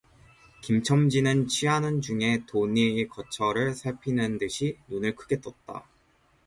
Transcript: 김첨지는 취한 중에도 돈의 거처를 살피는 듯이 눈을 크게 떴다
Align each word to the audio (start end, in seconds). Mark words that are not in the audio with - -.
김첨지는 0.63 1.47
취한 1.47 2.01
중에도 2.01 2.47
돈의 2.47 3.07
거처를 3.07 3.75
살피는 3.75 4.39
듯이 4.39 4.79
눈을 4.87 5.15
크게 5.15 5.41
떴다 5.41 5.85